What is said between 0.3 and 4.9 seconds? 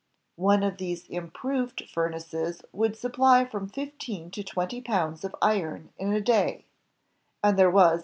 One of these improved furnaces would supply from fifteen to twenty